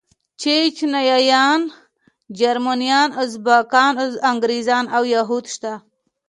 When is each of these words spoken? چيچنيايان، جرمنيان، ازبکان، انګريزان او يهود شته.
چيچنيايان، 0.41 1.61
جرمنيان، 2.39 3.09
ازبکان، 3.23 3.93
انګريزان 4.31 4.85
او 4.95 5.03
يهود 5.15 5.45
شته. 5.53 5.73